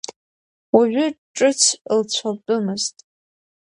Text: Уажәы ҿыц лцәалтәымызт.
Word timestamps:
Уажәы 0.75 1.05
ҿыц 1.35 1.61
лцәалтәымызт. 1.99 2.97